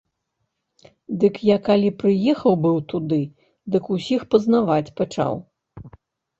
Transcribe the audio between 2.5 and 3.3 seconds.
быў туды,